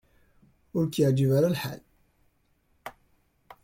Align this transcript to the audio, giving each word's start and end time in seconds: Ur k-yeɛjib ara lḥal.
Ur 0.77 0.85
k-yeɛjib 0.87 1.31
ara 1.37 1.53
lḥal. 1.55 1.81